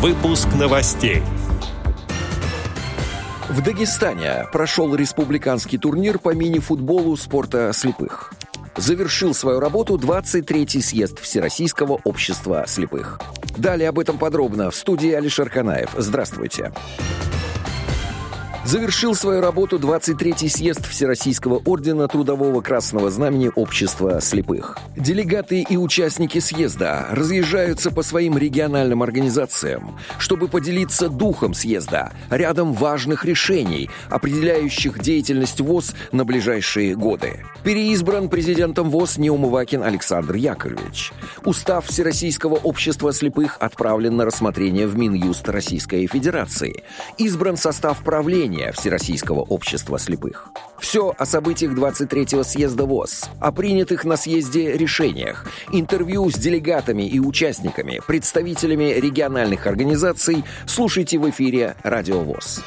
Выпуск 0.00 0.48
новостей. 0.58 1.20
В 3.50 3.62
Дагестане 3.62 4.46
прошел 4.50 4.94
республиканский 4.94 5.76
турнир 5.76 6.18
по 6.18 6.34
мини-футболу 6.34 7.18
спорта 7.18 7.70
слепых. 7.74 8.32
Завершил 8.78 9.34
свою 9.34 9.60
работу 9.60 9.98
23-й 9.98 10.80
съезд 10.80 11.18
Всероссийского 11.20 12.00
общества 12.02 12.64
слепых. 12.66 13.20
Далее 13.58 13.90
об 13.90 13.98
этом 13.98 14.16
подробно 14.16 14.70
в 14.70 14.74
студии 14.74 15.12
Алишер 15.12 15.50
Канаев. 15.50 15.90
Здравствуйте. 15.98 16.72
Здравствуйте. 16.72 17.39
Завершил 18.62 19.14
свою 19.14 19.40
работу 19.40 19.78
23-й 19.78 20.50
съезд 20.50 20.86
Всероссийского 20.86 21.62
ордена 21.64 22.08
Трудового 22.08 22.60
Красного 22.60 23.10
Знамени 23.10 23.50
Общества 23.54 24.20
слепых. 24.20 24.76
Делегаты 24.94 25.62
и 25.62 25.78
участники 25.78 26.40
съезда 26.40 27.06
разъезжаются 27.10 27.90
по 27.90 28.02
своим 28.02 28.36
региональным 28.36 29.02
организациям, 29.02 29.98
чтобы 30.18 30.46
поделиться 30.46 31.08
духом 31.08 31.54
съезда, 31.54 32.12
рядом 32.28 32.74
важных 32.74 33.24
решений, 33.24 33.88
определяющих 34.10 35.00
деятельность 35.00 35.62
ВОЗ 35.62 35.94
на 36.12 36.26
ближайшие 36.26 36.94
годы. 36.94 37.42
Переизбран 37.64 38.28
президентом 38.28 38.90
ВОЗ 38.90 39.16
Неумывакин 39.16 39.82
Александр 39.82 40.34
Яковлевич. 40.34 41.12
Устав 41.46 41.86
Всероссийского 41.86 42.56
общества 42.56 43.14
слепых 43.14 43.56
отправлен 43.58 44.16
на 44.16 44.26
рассмотрение 44.26 44.86
в 44.86 44.98
Минюст 44.98 45.48
Российской 45.48 46.06
Федерации. 46.06 46.84
Избран 47.16 47.56
состав 47.56 48.02
правления 48.04 48.49
правления 48.50 48.72
Всероссийского 48.72 49.40
общества 49.40 49.98
слепых. 49.98 50.48
Все 50.78 51.14
о 51.16 51.26
событиях 51.26 51.72
23-го 51.72 52.42
съезда 52.42 52.84
ВОЗ, 52.84 53.24
о 53.40 53.52
принятых 53.52 54.04
на 54.04 54.16
съезде 54.16 54.72
решениях, 54.72 55.46
интервью 55.72 56.30
с 56.30 56.34
делегатами 56.34 57.06
и 57.06 57.20
участниками, 57.20 58.00
представителями 58.06 58.92
региональных 58.94 59.66
организаций 59.66 60.44
слушайте 60.66 61.18
в 61.18 61.28
эфире 61.30 61.76
«Радио 61.82 62.20
ВОЗ». 62.20 62.60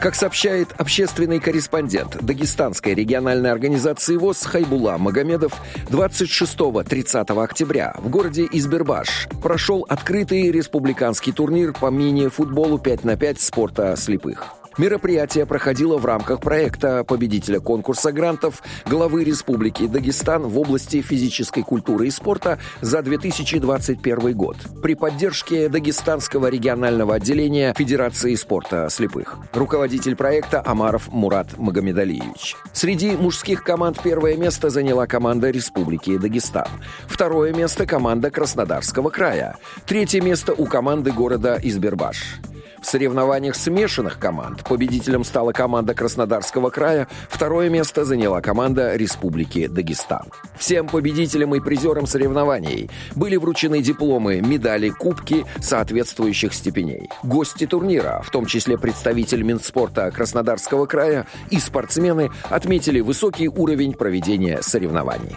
Как 0.00 0.14
сообщает 0.14 0.72
общественный 0.78 1.40
корреспондент 1.40 2.16
Дагестанской 2.24 2.94
региональной 2.94 3.50
организации 3.50 4.16
ВОЗ 4.16 4.46
Хайбула 4.46 4.96
Магомедов, 4.96 5.60
26-30 5.90 7.42
октября 7.42 7.94
в 7.98 8.08
городе 8.08 8.48
Избербаш 8.50 9.28
прошел 9.42 9.84
открытый 9.90 10.50
республиканский 10.50 11.32
турнир 11.32 11.74
по 11.74 11.90
мини-футболу 11.90 12.78
5 12.78 13.04
на 13.04 13.18
5 13.18 13.40
спорта 13.42 13.94
слепых. 13.96 14.59
Мероприятие 14.78 15.46
проходило 15.46 15.98
в 15.98 16.06
рамках 16.06 16.40
проекта 16.40 17.04
победителя 17.04 17.60
конкурса 17.60 18.12
грантов 18.12 18.62
главы 18.86 19.24
Республики 19.24 19.86
Дагестан 19.86 20.42
в 20.42 20.58
области 20.58 21.02
физической 21.02 21.62
культуры 21.62 22.06
и 22.06 22.10
спорта 22.10 22.58
за 22.80 23.02
2021 23.02 24.34
год 24.34 24.56
при 24.82 24.94
поддержке 24.94 25.68
Дагестанского 25.68 26.46
регионального 26.46 27.16
отделения 27.16 27.74
Федерации 27.76 28.34
спорта 28.36 28.88
слепых. 28.90 29.38
Руководитель 29.52 30.14
проекта 30.14 30.62
Амаров 30.64 31.08
Мурат 31.12 31.58
Магомедалиевич. 31.58 32.56
Среди 32.72 33.16
мужских 33.16 33.64
команд 33.64 34.00
первое 34.02 34.36
место 34.36 34.70
заняла 34.70 35.06
команда 35.06 35.50
Республики 35.50 36.16
Дагестан. 36.16 36.68
Второе 37.06 37.52
место 37.52 37.86
команда 37.86 38.30
Краснодарского 38.30 39.10
края. 39.10 39.56
Третье 39.86 40.20
место 40.20 40.52
у 40.52 40.66
команды 40.66 41.10
города 41.10 41.58
Избербаш. 41.60 42.40
В 42.80 42.86
соревнованиях 42.86 43.56
смешанных 43.56 44.18
команд 44.18 44.64
победителем 44.64 45.22
стала 45.22 45.52
команда 45.52 45.94
Краснодарского 45.94 46.70
края, 46.70 47.08
второе 47.28 47.68
место 47.68 48.04
заняла 48.04 48.40
команда 48.40 48.96
Республики 48.96 49.66
Дагестан. 49.66 50.28
Всем 50.56 50.88
победителям 50.88 51.54
и 51.54 51.60
призерам 51.60 52.06
соревнований 52.06 52.90
были 53.14 53.36
вручены 53.36 53.82
дипломы, 53.82 54.40
медали, 54.40 54.88
кубки 54.88 55.44
соответствующих 55.60 56.54
степеней. 56.54 57.10
Гости 57.22 57.66
турнира, 57.66 58.22
в 58.24 58.30
том 58.30 58.46
числе 58.46 58.78
представитель 58.78 59.42
Минспорта 59.42 60.10
Краснодарского 60.10 60.86
края 60.86 61.26
и 61.50 61.58
спортсмены, 61.58 62.30
отметили 62.48 63.00
высокий 63.00 63.48
уровень 63.48 63.92
проведения 63.92 64.62
соревнований. 64.62 65.36